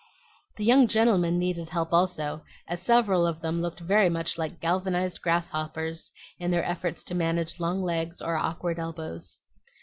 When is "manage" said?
7.13-7.59